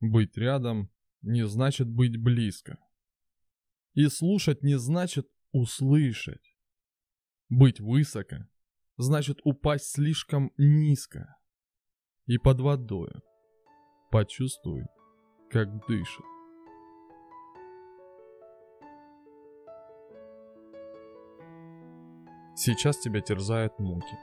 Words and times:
Быть 0.00 0.36
рядом 0.36 0.90
не 1.22 1.46
значит 1.46 1.88
быть 1.88 2.16
близко. 2.16 2.78
И 3.94 4.06
слушать 4.08 4.62
не 4.62 4.78
значит 4.78 5.28
услышать. 5.52 6.56
Быть 7.48 7.80
высоко 7.80 8.46
значит 8.96 9.38
упасть 9.44 9.92
слишком 9.92 10.52
низко. 10.56 11.36
И 12.26 12.38
под 12.38 12.60
водою 12.60 13.22
почувствуй, 14.10 14.84
как 15.50 15.86
дышит. 15.86 16.24
Сейчас 22.56 22.98
тебя 22.98 23.20
терзают 23.20 23.78
муки. 23.78 24.18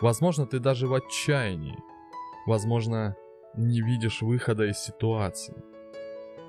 Возможно, 0.00 0.46
ты 0.46 0.58
даже 0.58 0.86
в 0.86 0.92
отчаянии. 0.92 1.78
Возможно, 2.46 3.16
не 3.56 3.80
видишь 3.80 4.22
выхода 4.22 4.64
из 4.64 4.78
ситуации. 4.78 5.54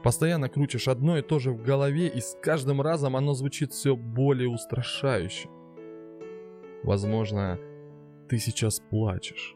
Постоянно 0.03 0.49
крутишь 0.49 0.87
одно 0.87 1.17
и 1.17 1.21
то 1.21 1.39
же 1.39 1.51
в 1.51 1.63
голове, 1.63 2.07
и 2.07 2.21
с 2.21 2.37
каждым 2.41 2.81
разом 2.81 3.15
оно 3.15 3.33
звучит 3.33 3.71
все 3.73 3.95
более 3.95 4.49
устрашающе. 4.49 5.49
Возможно, 6.83 7.59
ты 8.29 8.37
сейчас 8.37 8.79
плачешь. 8.79 9.55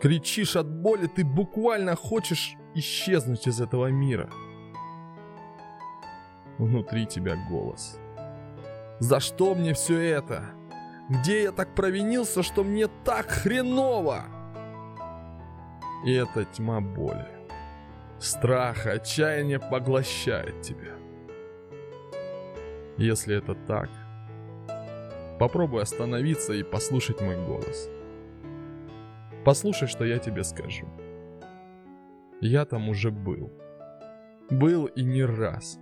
Кричишь 0.00 0.56
от 0.56 0.68
боли, 0.68 1.06
ты 1.06 1.24
буквально 1.24 1.96
хочешь 1.96 2.56
исчезнуть 2.74 3.46
из 3.46 3.60
этого 3.60 3.86
мира. 3.86 4.28
Внутри 6.58 7.06
тебя 7.06 7.36
голос. 7.48 7.98
За 9.00 9.20
что 9.20 9.54
мне 9.54 9.72
все 9.72 9.98
это? 9.98 10.50
Где 11.08 11.44
я 11.44 11.52
так 11.52 11.74
провинился, 11.74 12.42
что 12.42 12.64
мне 12.64 12.86
так 13.04 13.30
хреново? 13.30 14.33
И 16.04 16.12
это 16.12 16.44
тьма 16.44 16.80
боли. 16.80 17.26
Страх, 18.18 18.86
отчаяние 18.86 19.58
поглощает 19.58 20.60
тебя. 20.62 20.94
Если 22.98 23.36
это 23.36 23.54
так, 23.54 23.88
попробуй 25.38 25.82
остановиться 25.82 26.52
и 26.52 26.62
послушать 26.62 27.20
мой 27.20 27.36
голос. 27.46 27.88
Послушай, 29.44 29.88
что 29.88 30.04
я 30.04 30.18
тебе 30.18 30.44
скажу. 30.44 30.86
Я 32.40 32.64
там 32.66 32.88
уже 32.88 33.10
был. 33.10 33.50
Был 34.50 34.86
и 34.86 35.02
не 35.02 35.24
раз. 35.24 35.78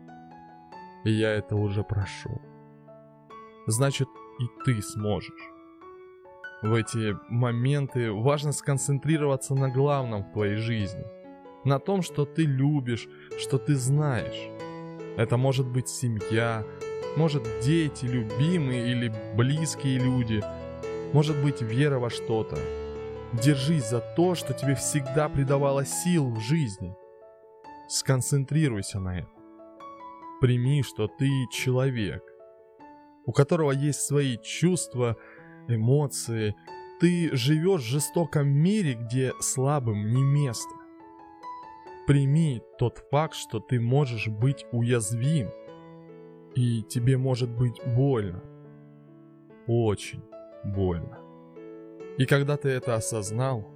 И 1.05 1.11
я 1.11 1.33
это 1.33 1.57
уже 1.57 1.83
прошел. 1.83 2.41
Значит, 3.67 4.09
и 4.39 4.45
ты 4.65 4.81
сможешь. 4.83 5.53
В 6.63 6.75
эти 6.75 7.17
моменты 7.29 8.13
важно 8.13 8.53
сконцентрироваться 8.53 9.57
на 9.57 9.69
главном 9.69 10.23
в 10.23 10.33
твоей 10.33 10.55
жизни. 10.55 11.05
На 11.65 11.81
том, 11.81 12.03
что 12.03 12.25
ты 12.25 12.43
любишь, 12.45 13.09
что 13.37 13.59
ты 13.59 13.75
знаешь. 13.75 14.49
Это 15.17 15.37
может 15.37 15.67
быть 15.67 15.89
семья, 15.89 16.65
может 17.17 17.43
дети, 17.65 18.05
любимые 18.05 18.93
или 18.93 19.13
близкие 19.37 19.99
люди, 19.99 20.41
может 21.13 21.37
быть 21.43 21.63
вера 21.63 21.99
во 21.99 22.11
что-то. 22.11 22.57
Держись 23.33 23.91
за 23.91 24.01
то, 24.17 24.37
что 24.37 24.55
тебе 24.55 24.77
всегда 24.77 25.29
придавало 25.29 25.85
сил 25.85 26.31
в 26.31 26.39
жизни. 26.39 26.95
Сконцентрируйся 27.89 29.01
на 29.01 29.19
этом. 29.19 29.33
Прими, 30.41 30.85
что 30.85 31.09
ты 31.09 31.29
человек, 31.51 32.23
у 33.27 33.33
которого 33.33 33.73
есть 33.73 34.01
свои 34.01 34.39
чувства, 34.39 35.17
эмоции. 35.69 36.55
Ты 37.01 37.35
живешь 37.37 37.83
в 37.83 37.87
жестоком 37.87 38.49
мире, 38.49 38.95
где 38.95 39.33
слабым 39.41 40.07
не 40.13 40.23
место. 40.23 40.75
Прими 42.07 42.63
тот 42.79 42.99
факт, 43.11 43.35
что 43.35 43.61
ты 43.61 43.81
можешь 43.81 44.29
быть 44.29 44.67
уязвим. 44.73 45.51
И 46.55 46.83
тебе 46.83 47.17
может 47.17 47.51
быть 47.51 47.81
больно. 47.85 48.43
Очень 49.67 50.23
больно. 50.65 51.19
И 52.19 52.27
когда 52.27 52.57
ты 52.57 52.69
это 52.69 52.95
осознал, 52.95 53.67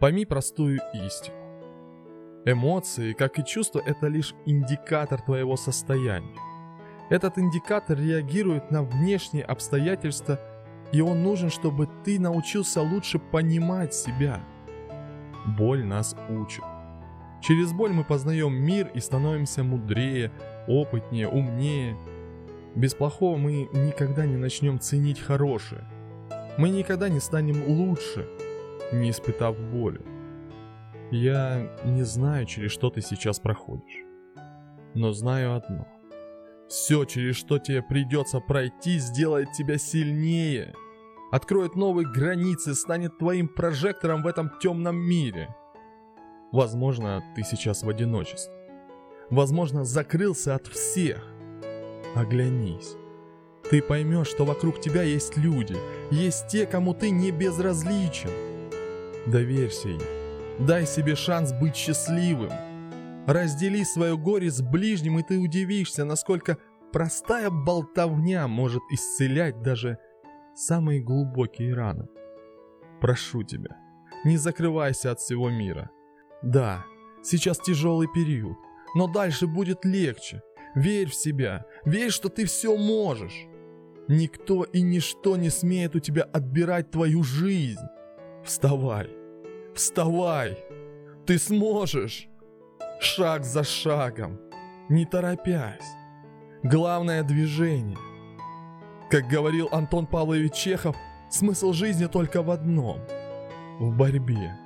пойми 0.00 0.24
простую 0.24 0.80
истину. 0.92 1.36
Эмоции, 2.46 3.12
как 3.12 3.38
и 3.38 3.44
чувства, 3.44 3.80
это 3.84 4.06
лишь 4.08 4.34
индикатор 4.44 5.22
твоего 5.22 5.56
состояния. 5.56 6.38
Этот 7.10 7.38
индикатор 7.38 7.98
реагирует 7.98 8.70
на 8.70 8.82
внешние 8.82 9.44
обстоятельства 9.44 10.40
и 10.94 11.00
он 11.00 11.24
нужен, 11.24 11.50
чтобы 11.50 11.88
ты 12.04 12.20
научился 12.20 12.80
лучше 12.80 13.18
понимать 13.18 13.92
себя. 13.92 14.44
Боль 15.44 15.84
нас 15.84 16.14
учит. 16.28 16.62
Через 17.42 17.72
боль 17.72 17.92
мы 17.92 18.04
познаем 18.04 18.54
мир 18.54 18.92
и 18.94 19.00
становимся 19.00 19.64
мудрее, 19.64 20.30
опытнее, 20.68 21.28
умнее. 21.28 21.96
Без 22.76 22.94
плохого 22.94 23.36
мы 23.36 23.68
никогда 23.72 24.24
не 24.24 24.36
начнем 24.36 24.78
ценить 24.78 25.18
хорошее. 25.18 25.84
Мы 26.58 26.68
никогда 26.68 27.08
не 27.08 27.18
станем 27.18 27.64
лучше, 27.66 28.28
не 28.92 29.10
испытав 29.10 29.58
боли. 29.58 30.00
Я 31.10 31.72
не 31.84 32.04
знаю, 32.04 32.46
через 32.46 32.70
что 32.70 32.90
ты 32.90 33.00
сейчас 33.00 33.40
проходишь. 33.40 34.04
Но 34.94 35.10
знаю 35.10 35.56
одно. 35.56 35.88
Все, 36.68 37.04
через 37.04 37.34
что 37.34 37.58
тебе 37.58 37.82
придется 37.82 38.38
пройти, 38.38 38.98
сделает 38.98 39.50
тебя 39.50 39.76
сильнее– 39.76 40.72
откроет 41.34 41.74
новые 41.74 42.06
границы, 42.06 42.76
станет 42.76 43.18
твоим 43.18 43.48
прожектором 43.48 44.22
в 44.22 44.28
этом 44.28 44.52
темном 44.60 44.94
мире. 44.96 45.52
Возможно, 46.52 47.24
ты 47.34 47.42
сейчас 47.42 47.82
в 47.82 47.88
одиночестве. 47.88 48.54
Возможно, 49.30 49.84
закрылся 49.84 50.54
от 50.54 50.68
всех. 50.68 51.26
Оглянись. 52.14 52.94
Ты 53.68 53.82
поймешь, 53.82 54.28
что 54.28 54.44
вокруг 54.44 54.80
тебя 54.80 55.02
есть 55.02 55.36
люди, 55.36 55.76
есть 56.12 56.46
те, 56.46 56.66
кому 56.66 56.94
ты 56.94 57.10
не 57.10 57.32
безразличен. 57.32 58.30
Доверься 59.26 59.88
им. 59.88 60.00
Дай 60.60 60.86
себе 60.86 61.16
шанс 61.16 61.52
быть 61.52 61.74
счастливым. 61.74 62.52
Раздели 63.26 63.82
свое 63.84 64.16
горе 64.16 64.52
с 64.52 64.62
ближним, 64.62 65.18
и 65.18 65.24
ты 65.24 65.38
удивишься, 65.38 66.04
насколько 66.04 66.58
простая 66.92 67.50
болтовня 67.50 68.46
может 68.46 68.82
исцелять 68.92 69.62
даже 69.62 69.98
самые 70.54 71.00
глубокие 71.00 71.74
раны. 71.74 72.08
Прошу 73.00 73.42
тебя, 73.42 73.76
не 74.24 74.36
закрывайся 74.36 75.10
от 75.10 75.20
всего 75.20 75.50
мира. 75.50 75.90
Да, 76.42 76.84
сейчас 77.22 77.58
тяжелый 77.58 78.08
период, 78.12 78.56
но 78.94 79.06
дальше 79.06 79.46
будет 79.46 79.84
легче. 79.84 80.42
Верь 80.74 81.08
в 81.08 81.14
себя, 81.14 81.66
верь, 81.84 82.10
что 82.10 82.28
ты 82.28 82.46
все 82.46 82.76
можешь. 82.76 83.46
Никто 84.08 84.64
и 84.64 84.82
ничто 84.82 85.36
не 85.36 85.50
смеет 85.50 85.96
у 85.96 86.00
тебя 86.00 86.24
отбирать 86.24 86.90
твою 86.90 87.22
жизнь. 87.22 87.86
Вставай, 88.44 89.08
вставай, 89.74 90.58
ты 91.26 91.38
сможешь. 91.38 92.28
Шаг 93.00 93.44
за 93.44 93.64
шагом, 93.64 94.40
не 94.88 95.04
торопясь. 95.06 95.90
Главное 96.62 97.22
движение– 97.22 97.98
как 99.14 99.28
говорил 99.28 99.68
Антон 99.70 100.06
Павлович 100.06 100.54
Чехов, 100.54 100.96
смысл 101.30 101.72
жизни 101.72 102.06
только 102.06 102.42
в 102.42 102.50
одном– 102.50 102.98
в 103.78 103.96
борьбе. 103.96 104.58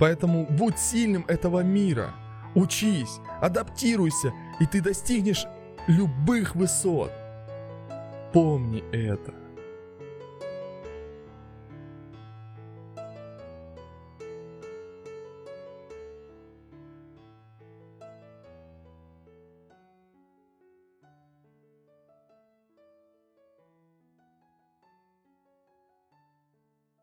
Поэтому 0.00 0.48
будь 0.50 0.80
сильным 0.80 1.24
этого 1.28 1.60
мира, 1.60 2.10
учись, 2.56 3.20
адаптируйся, 3.40 4.32
и 4.58 4.66
ты 4.66 4.80
достигнешь 4.80 5.46
любых 5.86 6.56
высот. 6.56 7.12
Помни 8.32 8.82
это. 8.90 9.32